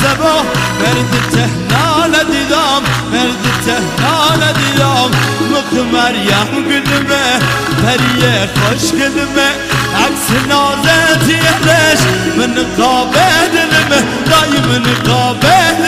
[0.00, 0.42] سبا
[0.80, 5.10] مرد تهنا دیدم مرد تهنا دیدم
[5.52, 7.38] مخ مریم گلمه
[7.82, 9.48] پریه خوش گلمه
[10.04, 12.00] عکس نازت یهلش
[12.36, 15.87] من قابه دلمه دای من قابه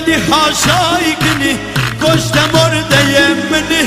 [0.00, 1.58] ولی هاشای کنی
[2.02, 3.82] کشت مرده منی.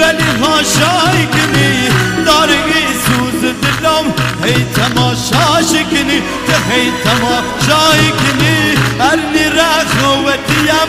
[0.00, 1.88] ولی هاشای کنی
[2.26, 4.04] دارگی سوز دلم.
[4.44, 9.18] هی تماشاش کنی که هی تماشای کنی هر
[9.60, 10.88] رخوتیم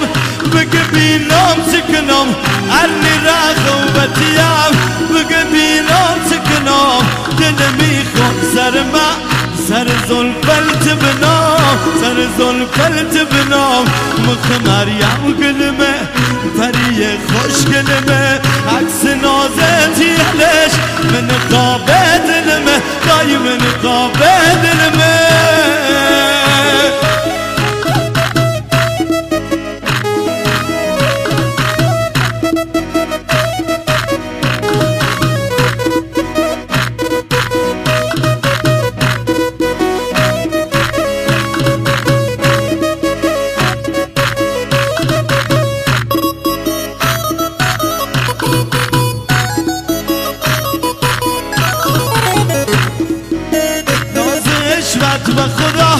[0.54, 2.36] بگه بینام سکنم
[2.72, 2.90] هر
[3.28, 7.08] رخوتیم بگه بینام سکنم
[7.40, 9.27] دل می‌خوام سر من
[9.78, 11.58] سر زلفت بنا
[12.02, 13.84] سر زلفت بنا.
[14.25, 15.94] مخ مریم گلمه
[16.58, 18.39] پری خوش گلمه.
[18.78, 20.73] عکس نازت یلش
[21.14, 22.06] من قابه
[55.36, 55.94] به خدا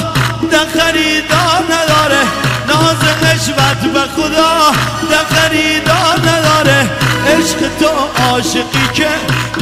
[0.52, 2.24] ده خریدار نداره.
[2.68, 3.02] ناز
[3.34, 4.72] عشقت به خدا
[5.10, 6.90] ده خریدار نداره.
[7.28, 7.90] عشق تو
[8.24, 9.08] عاشقی که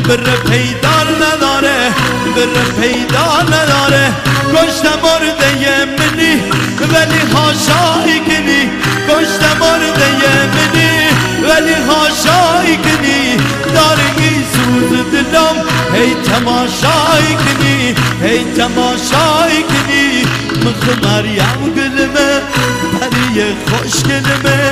[0.08, 0.18] بر
[0.50, 1.78] پیدار نداره
[2.36, 4.14] بر پیدار نداره.
[4.53, 6.34] گشت مرده منی
[6.94, 8.62] ولی هاشایی کنی
[9.09, 10.09] گشت مرده
[10.53, 10.92] منی
[11.50, 13.38] ولی هاشایی کنی
[13.76, 15.56] دارگی سوز دلم
[15.94, 17.65] هی تماشایی کنی
[18.25, 20.24] هی تماشایی کنی
[20.66, 22.41] مخ مریم گلمه
[22.94, 24.65] پری خوش گلمه.